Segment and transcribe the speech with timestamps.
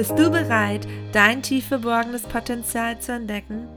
[0.00, 3.68] Bist du bereit, dein tief verborgenes Potenzial zu entdecken?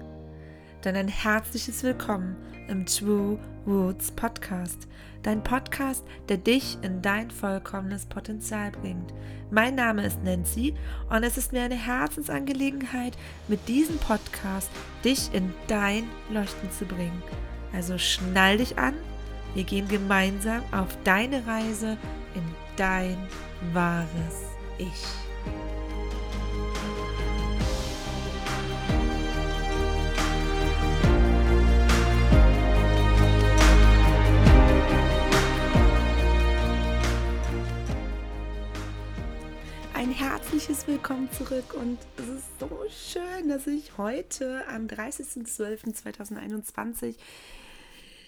[0.81, 2.37] Dann ein herzliches Willkommen
[2.69, 3.37] im True
[3.67, 4.87] Roots Podcast.
[5.21, 9.13] Dein Podcast, der dich in dein vollkommenes Potenzial bringt.
[9.51, 10.73] Mein Name ist Nancy
[11.09, 13.17] und es ist mir eine Herzensangelegenheit,
[13.49, 14.69] mit diesem Podcast
[15.03, 17.21] dich in dein Leuchten zu bringen.
[17.73, 18.93] Also schnall dich an,
[19.55, 21.97] wir gehen gemeinsam auf deine Reise
[22.33, 22.43] in
[22.77, 23.17] dein
[23.73, 24.39] wahres
[24.77, 25.22] Ich.
[40.63, 47.17] Herzliches Willkommen zurück und es ist so schön, dass ich heute am 30.12.2021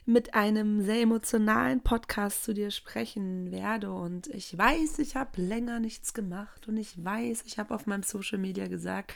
[0.06, 3.94] mit einem sehr emotionalen Podcast zu dir sprechen werde.
[3.94, 8.04] Und ich weiß, ich habe länger nichts gemacht und ich weiß, ich habe auf meinem
[8.04, 9.14] Social Media gesagt,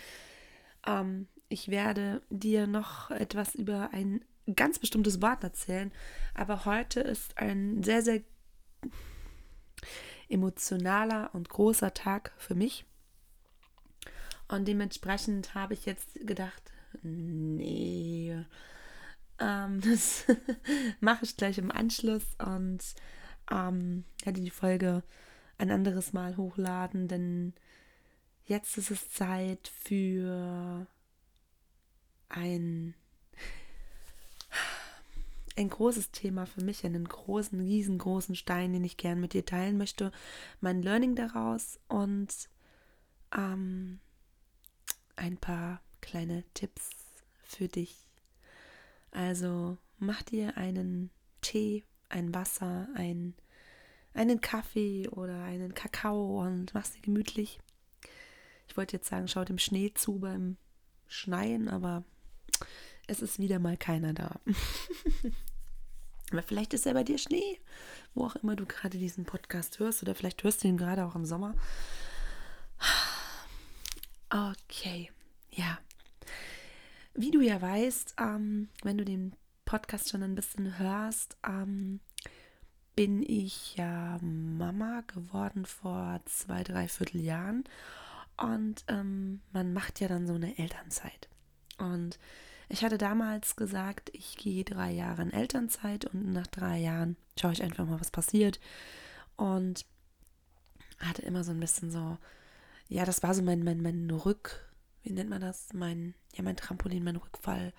[0.87, 4.23] ähm, ich werde dir noch etwas über ein
[4.55, 5.91] ganz bestimmtes Wort erzählen.
[6.35, 8.21] Aber heute ist ein sehr, sehr
[10.29, 12.85] emotionaler und großer Tag für mich.
[14.49, 16.71] Und dementsprechend habe ich jetzt gedacht,
[17.03, 18.35] nee,
[19.39, 20.25] ähm, das
[20.99, 22.79] mache ich gleich im Anschluss und
[23.51, 25.03] ähm, werde die Folge
[25.57, 27.53] ein anderes Mal hochladen, denn
[28.45, 30.87] jetzt ist es Zeit für
[32.29, 32.95] ein,
[35.57, 39.77] ein großes Thema für mich, einen großen, riesengroßen Stein, den ich gern mit dir teilen
[39.77, 40.11] möchte,
[40.59, 42.33] mein Learning daraus und
[43.35, 43.99] ähm,
[45.19, 46.89] ein paar kleine Tipps
[47.43, 48.09] für dich
[49.11, 51.09] also mach dir einen
[51.41, 53.33] Tee, ein Wasser, ein,
[54.13, 57.59] einen Kaffee oder einen Kakao und mach's dir gemütlich.
[58.67, 60.57] Ich wollte jetzt sagen, schau dem Schnee zu beim
[61.07, 62.03] Schneien, aber
[63.07, 64.39] es ist wieder mal keiner da.
[66.31, 67.59] aber vielleicht ist ja bei dir Schnee,
[68.13, 71.15] wo auch immer du gerade diesen Podcast hörst oder vielleicht hörst du ihn gerade auch
[71.15, 71.55] im Sommer.
[74.29, 75.09] Okay,
[75.51, 75.79] ja.
[77.15, 79.33] Wie du ja weißt, ähm, wenn du den
[79.65, 81.99] Podcast schon ein bisschen hörst, ähm,
[82.95, 87.63] bin ich ja Mama geworden vor zwei, drei Vierteljahren.
[88.37, 91.27] Und ähm, man macht ja dann so eine Elternzeit.
[91.79, 92.19] Und
[92.67, 97.53] ich hatte damals gesagt, ich gehe drei Jahre in Elternzeit und nach drei Jahren schaue
[97.53, 98.59] ich einfach mal, was passiert.
[99.37, 99.85] Und
[100.99, 102.17] hatte immer so ein bisschen so,
[102.89, 104.69] ja, das war so mein, mein, mein Rück,
[105.03, 105.67] wie nennt man das?
[105.73, 107.71] Mein, ja, mein Trampolin, mein Rückfall.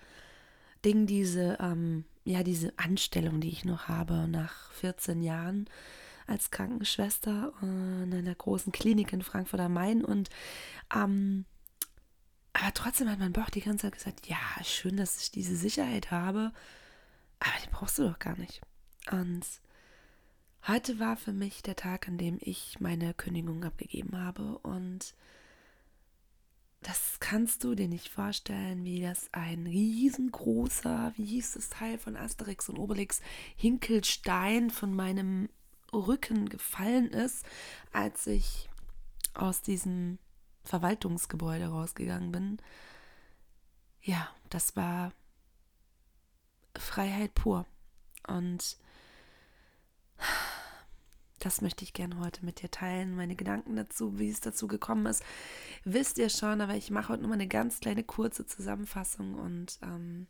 [0.85, 5.69] Ding, diese, ähm, ja, diese Anstellung, die ich noch habe nach 14 Jahren
[6.27, 10.05] als Krankenschwester in einer großen Klinik in Frankfurt am Main.
[10.05, 10.31] Und
[10.95, 11.45] ähm,
[12.53, 16.11] aber trotzdem hat mein Bauch die ganze Zeit gesagt, ja, schön, dass ich diese Sicherheit
[16.11, 16.53] habe,
[17.41, 18.61] aber die brauchst du doch gar nicht.
[19.11, 19.45] Und
[20.67, 25.15] heute war für mich der Tag, an dem ich meine Kündigung abgegeben habe und
[26.83, 32.17] das kannst du dir nicht vorstellen, wie das ein riesengroßer, wie hieß das Teil von
[32.17, 33.21] Asterix und Obelix,
[33.57, 35.51] Hinkelstein von meinem
[35.93, 37.45] Rücken gefallen ist,
[37.93, 38.71] als ich
[39.35, 40.19] aus diesem
[40.65, 42.59] Verwaltungsgebäude rausgegangen bin.
[44.03, 45.13] Ja, das war
[46.77, 47.67] Freiheit pur.
[48.27, 48.79] Und
[51.41, 53.17] das möchte ich gerne heute mit dir teilen.
[53.17, 55.25] Meine Gedanken dazu, wie es dazu gekommen ist,
[55.85, 59.79] wisst ihr schon, aber ich mache heute nur mal eine ganz kleine kurze Zusammenfassung und
[59.83, 60.27] ähm,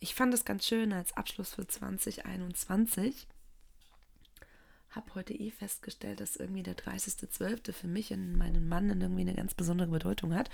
[0.00, 3.28] ich fand es ganz schön als Abschluss für 2021.
[4.88, 7.72] Habe heute eh festgestellt, dass irgendwie der 30.12.
[7.72, 10.48] für mich und meinen Mann irgendwie eine ganz besondere Bedeutung hat.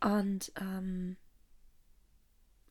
[0.00, 1.16] Und ähm,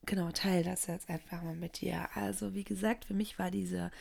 [0.05, 2.07] genau, teile das jetzt einfach mal mit dir.
[2.15, 3.91] Also, wie gesagt, für mich war diese,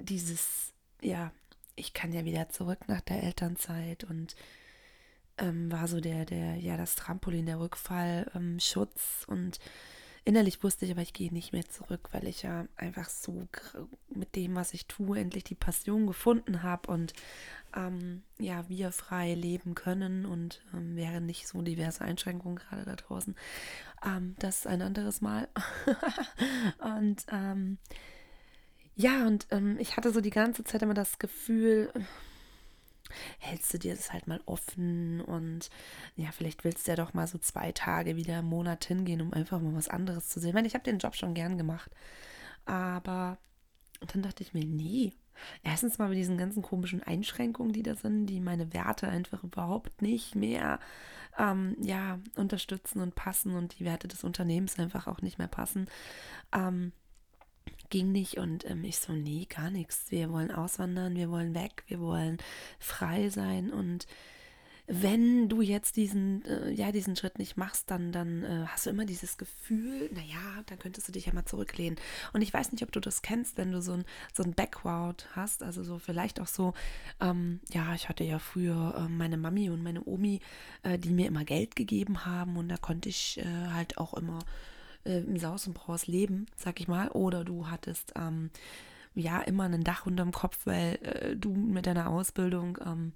[0.00, 1.32] dieses ja,
[1.76, 4.34] ich kann ja wieder zurück nach der Elternzeit und
[5.38, 8.58] ähm, war so der, der, ja, das Trampolin, der Rückfall, ähm,
[9.26, 9.58] und
[10.24, 13.48] innerlich wusste ich aber, ich gehe nicht mehr zurück, weil ich ja einfach so
[14.14, 17.14] mit dem, was ich tue, endlich die Passion gefunden habe und
[17.74, 22.96] ähm, ja, wir frei leben können und ähm, wären nicht so diverse Einschränkungen gerade da
[22.96, 23.34] draußen.
[24.04, 25.48] Ähm, das ist ein anderes Mal.
[26.98, 27.78] und ähm,
[29.00, 31.90] ja, und ähm, ich hatte so die ganze Zeit immer das Gefühl,
[33.38, 35.70] hältst du dir das halt mal offen und
[36.16, 39.32] ja, vielleicht willst du ja doch mal so zwei Tage wieder im Monat hingehen, um
[39.32, 40.50] einfach mal was anderes zu sehen.
[40.50, 41.90] Ich meine, ich habe den Job schon gern gemacht,
[42.66, 43.38] aber
[44.12, 45.14] dann dachte ich mir, nee,
[45.62, 50.02] erstens mal mit diesen ganzen komischen Einschränkungen, die da sind, die meine Werte einfach überhaupt
[50.02, 50.78] nicht mehr
[51.38, 55.88] ähm, ja, unterstützen und passen und die Werte des Unternehmens einfach auch nicht mehr passen.
[56.52, 56.92] Ähm,
[57.90, 60.06] ging nicht und ähm, ich so, nee, gar nichts.
[60.10, 62.38] Wir wollen auswandern, wir wollen weg, wir wollen
[62.78, 64.06] frei sein und
[64.92, 68.90] wenn du jetzt diesen, äh, ja, diesen Schritt nicht machst, dann, dann äh, hast du
[68.90, 71.96] immer dieses Gefühl, naja, dann könntest du dich ja mal zurücklehnen.
[72.32, 75.28] Und ich weiß nicht, ob du das kennst, wenn du so ein, so ein Background
[75.36, 76.74] hast, also so vielleicht auch so,
[77.20, 80.40] ähm, ja, ich hatte ja früher äh, meine Mami und meine Omi,
[80.82, 84.40] äh, die mir immer Geld gegeben haben und da konnte ich äh, halt auch immer
[85.04, 87.08] äh, im Saus und Braus leben, sag ich mal.
[87.08, 88.50] Oder du hattest, ähm,
[89.14, 93.12] ja, immer ein Dach unterm Kopf, weil du mit deiner Ausbildung, ähm,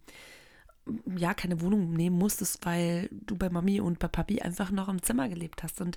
[1.16, 5.02] ja, keine Wohnung nehmen musstest, weil du bei Mami und bei Papi einfach noch im
[5.02, 5.80] Zimmer gelebt hast.
[5.80, 5.96] Und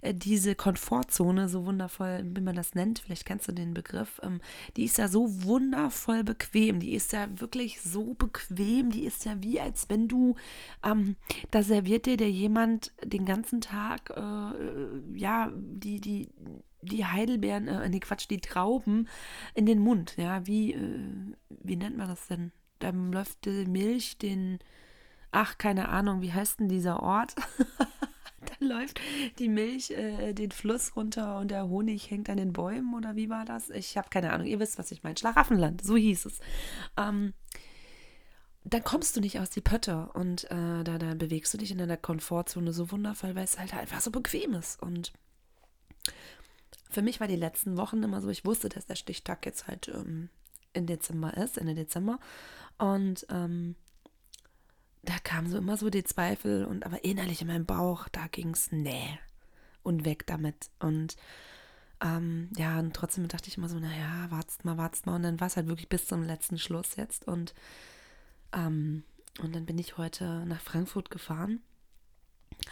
[0.00, 4.40] äh, diese Komfortzone, so wundervoll, wie man das nennt, vielleicht kennst du den Begriff, ähm,
[4.76, 6.78] die ist ja so wundervoll bequem.
[6.78, 8.90] Die ist ja wirklich so bequem.
[8.90, 10.36] Die ist ja wie, als wenn du,
[10.84, 11.16] ähm,
[11.50, 16.28] da serviert dir der jemand den ganzen Tag, äh, ja, die, die,
[16.82, 19.08] die Heidelbeeren, äh, nee, Quatsch, die Trauben
[19.54, 20.14] in den Mund.
[20.16, 22.52] Ja, wie, äh, wie nennt man das denn?
[22.78, 24.58] Dann läuft die Milch den,
[25.30, 27.34] ach, keine Ahnung, wie heißt denn dieser Ort?
[28.58, 29.00] dann läuft
[29.38, 33.28] die Milch äh, den Fluss runter und der Honig hängt an den Bäumen oder wie
[33.28, 33.70] war das?
[33.70, 35.16] Ich habe keine Ahnung, ihr wisst, was ich meine.
[35.16, 36.40] Schlaraffenland, so hieß es.
[36.96, 37.34] Ähm,
[38.64, 41.78] dann kommst du nicht aus die Pötte und äh, da, da bewegst du dich in
[41.78, 44.82] deiner Komfortzone so wundervoll, weil es halt einfach so bequem ist.
[44.82, 45.12] Und
[46.90, 49.88] für mich war die letzten Wochen immer so, ich wusste, dass der Stichtag jetzt halt
[49.88, 50.28] ähm,
[50.72, 52.18] in Dezember ist, Ende Dezember.
[52.78, 53.74] Und ähm,
[55.02, 58.50] da kamen so immer so die Zweifel und aber innerlich in meinem Bauch, da ging
[58.50, 59.18] es, nee,
[59.82, 60.70] und weg damit.
[60.78, 61.16] Und
[62.00, 65.16] ähm, ja, und trotzdem dachte ich immer so, naja, wartest mal, wartest mal.
[65.16, 67.26] Und dann war es halt wirklich bis zum letzten Schluss jetzt.
[67.26, 67.54] Und,
[68.52, 69.02] ähm,
[69.40, 71.60] und dann bin ich heute nach Frankfurt gefahren,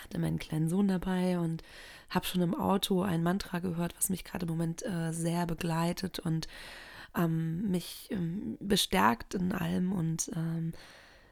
[0.04, 1.62] hatte meinen kleinen Sohn dabei und
[2.10, 6.18] habe schon im Auto ein Mantra gehört, was mich gerade im Moment äh, sehr begleitet
[6.20, 6.46] und
[7.16, 10.72] ähm, mich ähm, bestärkt in allem und ähm,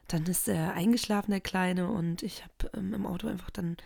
[0.07, 3.77] dann ist er eingeschlafen, der Kleine, und ich habe ähm, im Auto einfach dann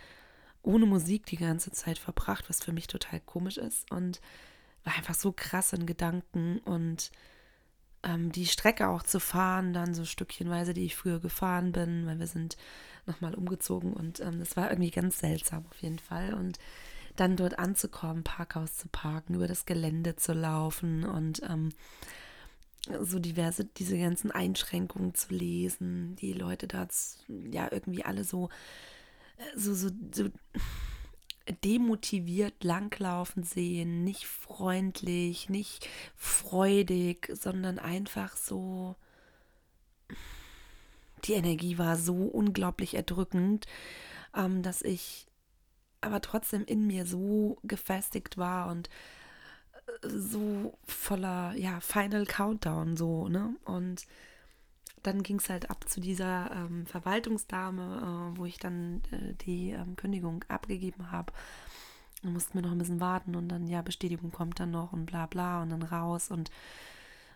[0.62, 4.19] ohne Musik die ganze Zeit verbracht, was für mich total komisch ist und
[4.84, 7.12] war einfach so krass in Gedanken und
[8.04, 12.19] ähm, die Strecke auch zu fahren, dann so stückchenweise, die ich früher gefahren bin, weil
[12.19, 12.57] wir sind
[13.06, 16.60] nochmal umgezogen und ähm, das war irgendwie ganz seltsam auf jeden Fall und
[17.19, 21.69] dann dort anzukommen, Parkhaus zu parken, über das Gelände zu laufen und ähm,
[23.01, 26.88] so diverse, diese ganzen Einschränkungen zu lesen, die Leute da
[27.27, 28.50] ja irgendwie alle so,
[29.38, 30.30] äh, so, so, so
[31.63, 38.95] demotiviert langlaufen sehen, nicht freundlich, nicht freudig, sondern einfach so.
[41.25, 43.65] Die Energie war so unglaublich erdrückend,
[44.33, 45.28] ähm, dass ich
[46.01, 48.90] aber trotzdem in mir so gefestigt war und
[50.04, 53.56] äh, so voller, ja, Final Countdown, so, ne?
[53.66, 54.06] Und
[55.04, 59.72] dann ging es halt ab zu dieser ähm, Verwaltungsdame, äh, wo ich dann äh, die
[59.72, 61.32] ähm, Kündigung abgegeben habe.
[62.22, 65.06] Dann mussten wir noch ein bisschen warten und dann, ja, Bestätigung kommt dann noch und
[65.06, 66.51] bla bla und dann raus und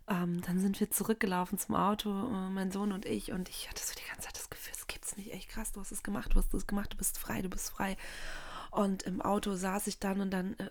[0.10, 3.82] ähm, dann sind wir zurückgelaufen zum Auto, äh, mein Sohn und ich, und ich hatte
[3.84, 6.34] so die ganze Zeit das Gefühl, es gibt's nicht, echt krass, du hast es gemacht,
[6.34, 7.96] du hast es gemacht, du bist frei, du bist frei.
[8.74, 10.70] Und im Auto saß ich dann und dann äh,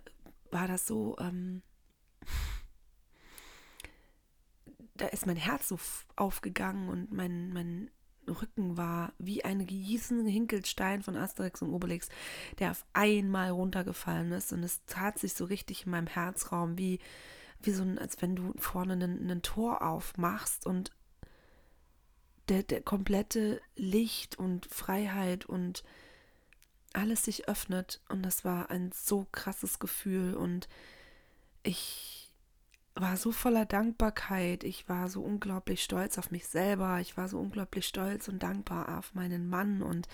[0.50, 1.62] war das so, ähm,
[4.94, 5.78] da ist mein Herz so
[6.16, 7.90] aufgegangen und mein, mein
[8.26, 12.08] Rücken war wie ein riesen Hinkelstein von Asterix und Obelix,
[12.58, 14.52] der auf einmal runtergefallen ist.
[14.52, 16.98] Und es tat sich so richtig in meinem Herzraum, wie,
[17.60, 20.90] wie so ein, als wenn du vorne ein Tor aufmachst und
[22.48, 25.84] der, der komplette Licht und Freiheit und
[26.96, 30.68] alles sich öffnet und das war ein so krasses Gefühl und
[31.62, 32.12] ich
[32.94, 37.38] war so voller Dankbarkeit, ich war so unglaublich stolz auf mich selber, ich war so
[37.38, 40.08] unglaublich stolz und dankbar auf meinen Mann und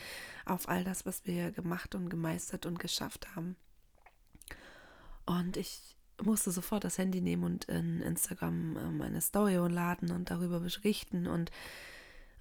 [0.44, 3.56] auf all das, was wir gemacht und gemeistert und geschafft haben.
[5.26, 10.30] Und ich musste sofort das Handy nehmen und in Instagram äh, meine Story laden und
[10.30, 11.50] darüber berichten und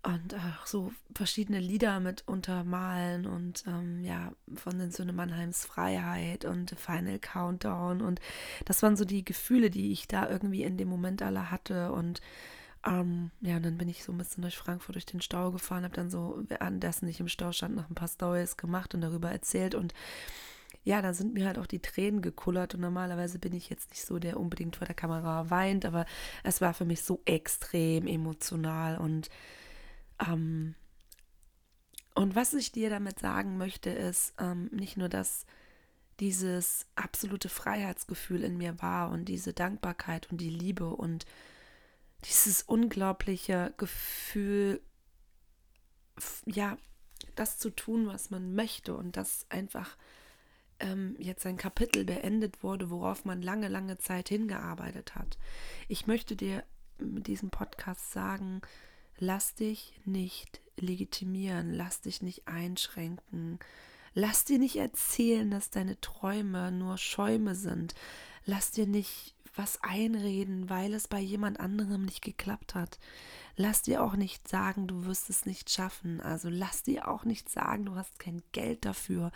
[0.04, 6.46] und auch so verschiedene Lieder mit untermalen und ähm, ja, von den Söhne Mannheims Freiheit
[6.46, 8.02] und Final Countdown.
[8.02, 8.22] Und
[8.66, 11.92] das waren so die Gefühle, die ich da irgendwie in dem Moment alle hatte.
[11.92, 12.22] Und
[12.86, 15.84] ähm, ja, und dann bin ich so ein bisschen durch Frankfurt durch den Stau gefahren,
[15.84, 19.32] habe dann so, währenddessen ich im Stau stand, noch ein paar Stories gemacht und darüber
[19.32, 19.76] erzählt.
[19.76, 19.94] Und
[20.84, 22.76] ja, da sind mir halt auch die Tränen gekullert.
[22.76, 26.06] Und normalerweise bin ich jetzt nicht so, der unbedingt vor der Kamera weint, aber
[26.44, 28.98] es war für mich so extrem emotional.
[28.98, 29.30] Und
[30.26, 30.76] ähm,
[32.16, 35.46] und was ich dir damit sagen möchte, ist ähm, nicht nur, dass
[36.20, 41.26] dieses absolute Freiheitsgefühl in mir war und diese Dankbarkeit und die Liebe und
[42.26, 44.82] dieses unglaubliche Gefühl,
[46.46, 46.78] ja,
[47.36, 49.96] das zu tun, was man möchte und das einfach
[50.80, 55.38] ähm, jetzt ein Kapitel beendet wurde, worauf man lange, lange Zeit hingearbeitet hat.
[55.88, 56.64] Ich möchte dir
[56.98, 58.62] mit diesem Podcast sagen,
[59.20, 63.60] lass dich nicht legitimieren, lass dich nicht einschränken,
[64.14, 67.96] lass dir nicht erzählen, dass deine Träume nur Schäume sind,
[68.46, 73.00] lass dir nicht was einreden, weil es bei jemand anderem nicht geklappt hat.
[73.56, 76.22] Lass dir auch nicht sagen, du wirst es nicht schaffen.
[76.22, 79.32] Also lass dir auch nicht sagen, du hast kein Geld dafür.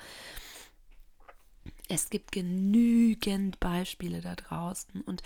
[1.87, 5.23] Es gibt genügend Beispiele da draußen und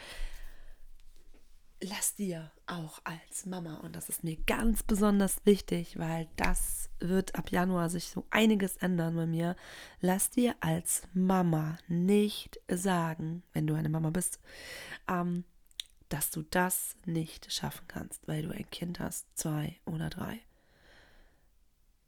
[1.82, 7.36] lass dir auch als Mama, und das ist mir ganz besonders wichtig, weil das wird
[7.36, 9.56] ab Januar sich so einiges ändern bei mir,
[10.02, 14.40] lass dir als Mama nicht sagen, wenn du eine Mama bist,
[15.08, 15.44] ähm,
[16.10, 20.40] dass du das nicht schaffen kannst, weil du ein Kind hast, zwei oder drei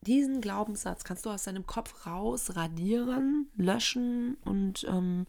[0.07, 5.25] diesen Glaubenssatz kannst du aus deinem Kopf raus radieren, löschen und ähm,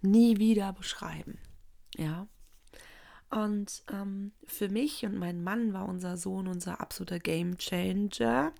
[0.00, 1.38] nie wieder beschreiben.
[1.96, 2.26] Ja.
[3.32, 8.52] Und ähm, für mich und meinen Mann war unser Sohn unser absoluter Game Changer.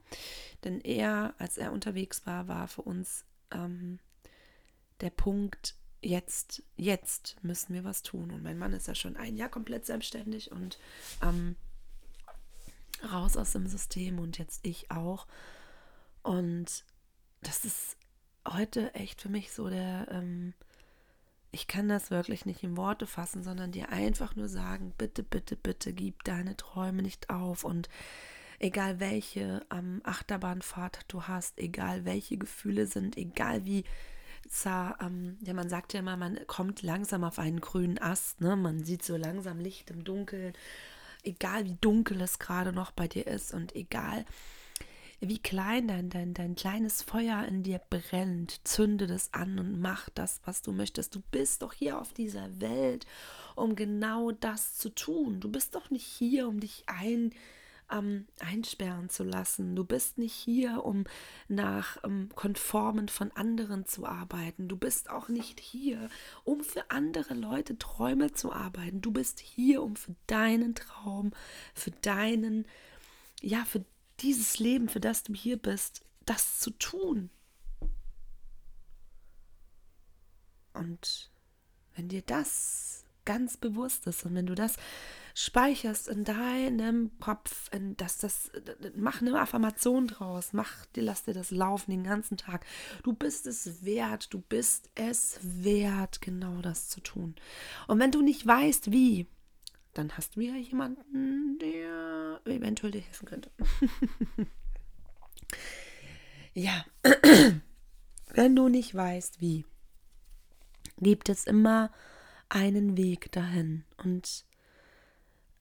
[0.65, 3.99] Denn er, als er unterwegs war, war für uns ähm,
[5.03, 8.31] der Punkt, jetzt, jetzt müssen wir was tun.
[8.31, 10.79] Und mein Mann ist ja schon ein Jahr komplett selbstständig und
[11.23, 11.57] ähm,
[13.13, 15.27] raus aus dem System und jetzt ich auch.
[16.23, 16.85] Und
[17.43, 17.99] das ist
[18.49, 20.55] heute echt für mich so der, ähm,
[21.53, 25.57] ich kann das wirklich nicht in Worte fassen, sondern dir einfach nur sagen, bitte, bitte,
[25.57, 27.89] bitte, gib deine Träume nicht auf und
[28.59, 33.85] egal welche ähm, Achterbahnfahrt du hast, egal welche Gefühle sind, egal wie
[34.49, 38.57] zwar, ähm, ja, man sagt ja immer, man kommt langsam auf einen grünen Ast, ne?
[38.57, 40.55] Man sieht so langsam Licht im Dunkeln
[41.23, 44.25] egal wie dunkel es gerade noch bei dir ist und egal
[45.29, 50.09] wie klein dein, dein, dein kleines Feuer in dir brennt, zünde das an und mach
[50.11, 51.15] das, was du möchtest.
[51.15, 53.07] Du bist doch hier auf dieser Welt,
[53.55, 55.39] um genau das zu tun.
[55.39, 57.33] Du bist doch nicht hier, um dich ein,
[57.91, 59.77] ähm, einsperren zu lassen.
[59.77, 61.05] Du bist nicht hier, um
[61.47, 64.67] nach ähm, Konformen von anderen zu arbeiten.
[64.67, 66.11] Du bist auch nicht hier,
[66.43, 69.01] um für andere Leute Träume zu arbeiten.
[69.01, 71.31] Du bist hier, um für deinen Traum,
[71.75, 72.67] für deinen,
[73.41, 73.85] ja, für
[74.23, 77.31] dieses Leben, für das du hier bist, das zu tun.
[80.75, 81.31] Und
[81.95, 84.77] wenn dir das ganz bewusst ist und wenn du das
[85.35, 88.51] speicherst in deinem Kopf, in das, das,
[88.97, 92.67] mach eine Affirmation draus, mach dir, lass dir das laufen den ganzen Tag.
[93.03, 97.35] Du bist es wert, du bist es wert, genau das zu tun.
[97.87, 99.29] Und wenn du nicht weißt, wie,
[99.95, 103.51] dann hast du ja jemanden, der eventuell dir helfen könnte.
[106.55, 106.85] ja,
[108.35, 109.65] wenn du nicht weißt, wie,
[110.99, 111.91] gibt es immer
[112.49, 113.85] einen Weg dahin.
[113.97, 114.45] Und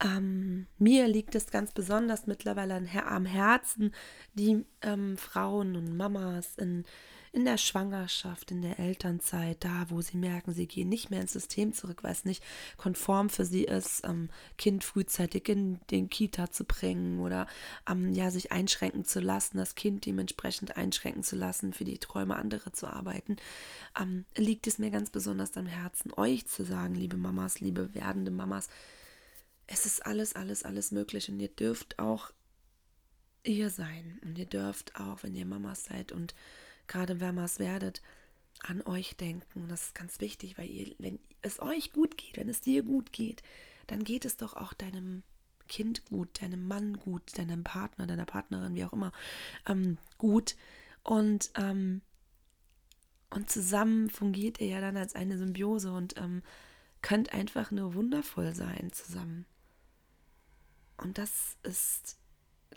[0.04, 3.94] ähm, mir liegt es ganz besonders mittlerweile am Herzen,
[4.34, 6.86] die ähm, Frauen und Mamas in,
[7.34, 11.32] in der Schwangerschaft, in der Elternzeit, da wo sie merken, sie gehen nicht mehr ins
[11.32, 12.44] System zurück, weil es nicht
[12.76, 17.48] konform für sie ist, ähm, Kind frühzeitig in den Kita zu bringen oder
[17.90, 22.36] ähm, ja, sich einschränken zu lassen, das Kind dementsprechend einschränken zu lassen, für die Träume
[22.36, 23.38] anderer zu arbeiten,
[23.98, 28.32] ähm, liegt es mir ganz besonders am Herzen, euch zu sagen, liebe Mamas, liebe werdende
[28.32, 28.68] Mamas,
[29.68, 32.32] es ist alles, alles, alles möglich und ihr dürft auch
[33.44, 36.36] ihr sein und ihr dürft auch, wenn ihr Mamas seid und
[36.92, 38.02] gerade Mamas werdet,
[38.64, 39.68] an euch denken.
[39.70, 43.12] Das ist ganz wichtig, weil ihr, wenn es euch gut geht, wenn es dir gut
[43.12, 43.42] geht,
[43.88, 45.24] dann geht es doch auch deinem
[45.68, 49.14] Kind gut, deinem Mann gut, deinem Partner, deiner Partnerin, wie auch immer,
[49.68, 50.56] ähm, gut.
[51.04, 52.02] Und, ähm,
[53.30, 56.44] und zusammen fungiert ihr ja dann als eine Symbiose und ähm,
[57.02, 59.46] könnt einfach nur wundervoll sein zusammen.
[60.98, 62.18] Und das ist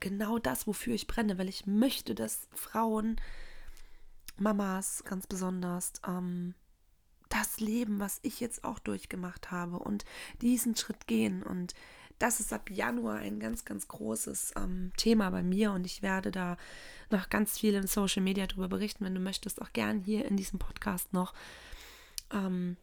[0.01, 3.17] genau das, wofür ich brenne, weil ich möchte, dass Frauen,
[4.37, 6.55] Mamas ganz besonders, ähm,
[7.29, 10.05] das leben, was ich jetzt auch durchgemacht habe und
[10.41, 11.75] diesen Schritt gehen und
[12.19, 16.31] das ist ab Januar ein ganz, ganz großes ähm, Thema bei mir und ich werde
[16.31, 16.57] da
[17.11, 20.37] noch ganz viel in Social Media darüber berichten, wenn du möchtest, auch gern hier in
[20.37, 21.35] diesem Podcast noch.
[22.33, 22.77] Ähm,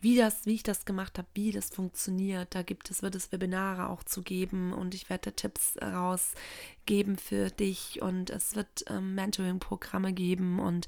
[0.00, 2.54] wie das, wie ich das gemacht habe, wie das funktioniert.
[2.54, 7.50] Da gibt es, wird es Webinare auch zu geben und ich werde Tipps rausgeben für
[7.50, 10.86] dich und es wird ähm, Mentoring-Programme geben und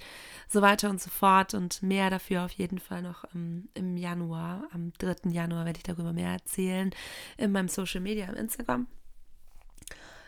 [0.49, 4.67] so weiter und so fort und mehr dafür auf jeden Fall noch im, im Januar.
[4.73, 5.31] Am 3.
[5.31, 6.91] Januar werde ich darüber mehr erzählen
[7.37, 8.87] in meinem Social Media, im Instagram.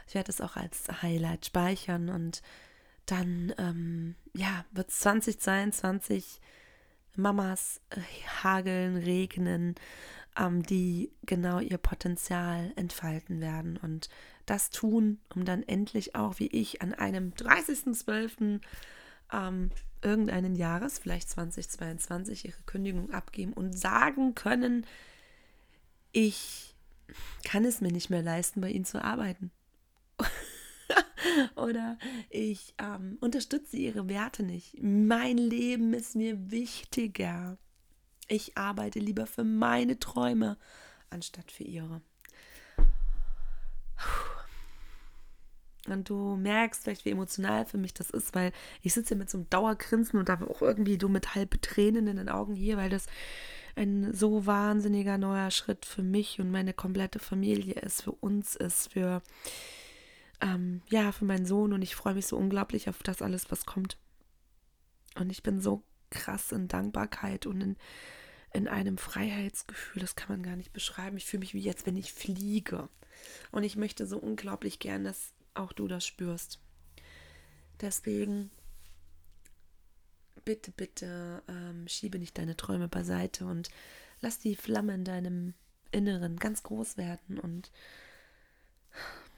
[0.07, 2.43] Ich werde es auch als Highlight speichern und
[3.07, 6.41] dann, ähm, ja, wird 2022
[7.17, 8.01] Mamas äh,
[8.43, 9.75] hageln, regnen,
[10.39, 14.09] ähm, die genau ihr Potenzial entfalten werden und
[14.47, 18.61] das tun, um dann endlich auch wie ich an einem 30.12.
[19.33, 19.71] Ähm,
[20.03, 24.87] irgendeinen Jahres, vielleicht 2022, ihre Kündigung abgeben und sagen können,
[26.13, 26.75] ich
[27.45, 29.51] kann es mir nicht mehr leisten, bei ihnen zu arbeiten.
[31.57, 31.99] Oder
[32.31, 34.77] ich ähm, unterstütze ihre Werte nicht.
[34.83, 37.59] Mein Leben ist mir wichtiger.
[38.29, 40.57] Ich arbeite lieber für meine Träume
[41.11, 42.01] anstatt für ihre.
[45.87, 49.39] Und du merkst vielleicht, wie emotional für mich das ist, weil ich sitze mit so
[49.39, 52.89] einem Dauergrinsen und da auch irgendwie du mit halb Tränen in den Augen hier, weil
[52.89, 53.07] das
[53.77, 58.93] ein so wahnsinniger neuer Schritt für mich und meine komplette Familie ist, für uns ist,
[58.93, 59.23] für
[60.41, 63.67] ähm, ja, für meinen Sohn und ich freue mich so unglaublich auf das alles, was
[63.67, 63.99] kommt.
[65.17, 67.77] Und ich bin so krass in Dankbarkeit und in,
[68.53, 71.17] in einem Freiheitsgefühl, das kann man gar nicht beschreiben.
[71.17, 72.89] Ich fühle mich wie jetzt, wenn ich fliege.
[73.53, 76.61] Und ich möchte so unglaublich gern, dass auch du das spürst.
[77.81, 78.51] Deswegen
[80.45, 83.71] bitte, bitte ähm, schiebe nicht deine Träume beiseite und
[84.21, 85.55] lass die Flamme in deinem
[85.91, 87.71] Inneren ganz groß werden und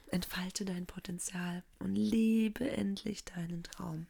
[0.09, 4.07] entfalte dein Potenzial und lebe endlich deinen Traum.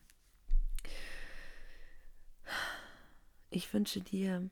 [3.50, 4.50] Ich wünsche dir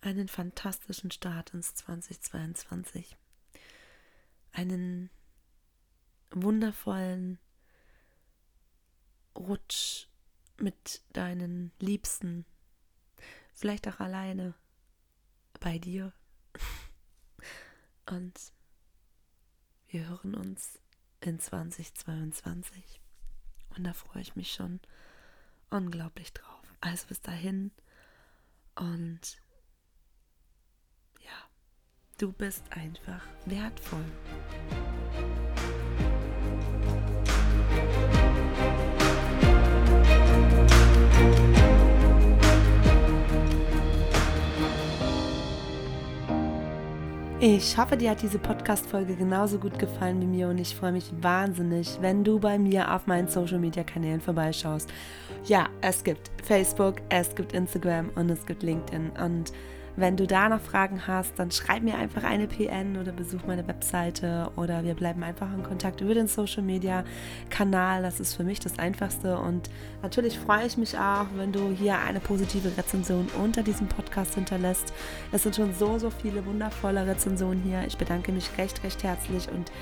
[0.00, 3.16] einen fantastischen Start ins 2022.
[4.52, 5.10] Einen
[6.30, 7.38] wundervollen
[9.36, 10.06] Rutsch
[10.58, 12.44] mit deinen Liebsten,
[13.54, 14.54] vielleicht auch alleine
[15.60, 16.12] bei dir.
[18.06, 18.38] Und
[19.88, 20.78] wir hören uns
[21.20, 23.00] in 2022
[23.76, 24.80] und da freue ich mich schon
[25.70, 26.62] unglaublich drauf.
[26.80, 27.70] Also bis dahin
[28.76, 29.40] und
[31.20, 31.48] ja,
[32.18, 34.04] du bist einfach wertvoll.
[47.40, 51.12] Ich hoffe, dir hat diese Podcast-Folge genauso gut gefallen wie mir und ich freue mich
[51.20, 54.92] wahnsinnig, wenn du bei mir auf meinen Social-Media-Kanälen vorbeischaust.
[55.44, 59.52] Ja, es gibt Facebook, es gibt Instagram und es gibt LinkedIn und
[59.98, 63.66] wenn du da noch Fragen hast, dann schreib mir einfach eine PN oder besuch meine
[63.66, 67.04] Webseite oder wir bleiben einfach in Kontakt über den Social Media
[67.50, 68.02] Kanal.
[68.02, 69.38] Das ist für mich das Einfachste.
[69.38, 69.68] Und
[70.00, 74.92] natürlich freue ich mich auch, wenn du hier eine positive Rezension unter diesem Podcast hinterlässt.
[75.32, 77.82] Es sind schon so, so viele wundervolle Rezensionen hier.
[77.86, 79.72] Ich bedanke mich recht, recht herzlich und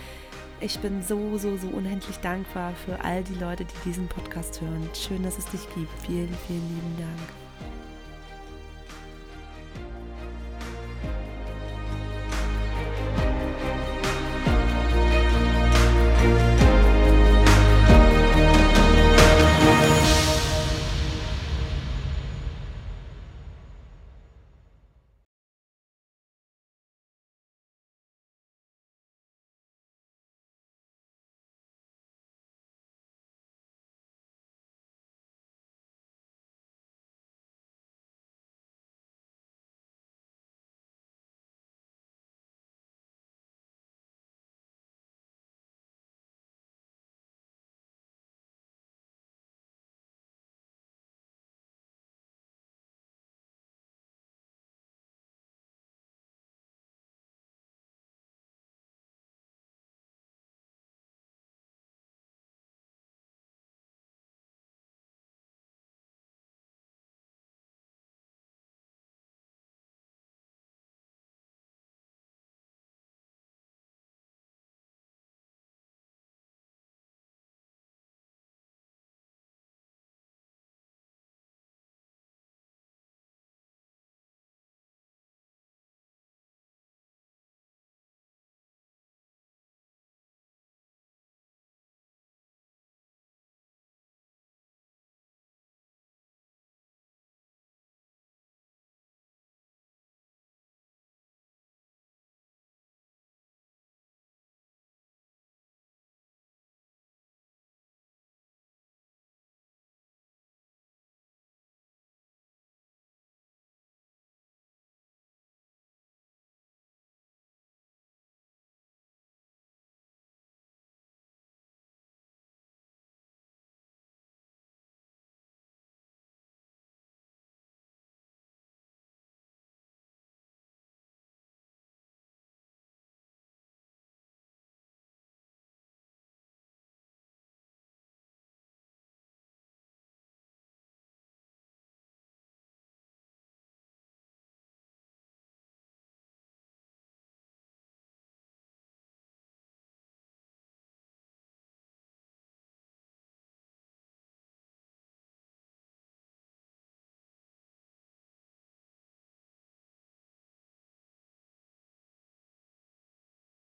[0.61, 4.89] ich bin so, so, so unendlich dankbar für all die Leute, die diesen Podcast hören.
[4.95, 5.93] Schön, dass es dich gibt.
[6.07, 7.46] Vielen, vielen lieben Dank.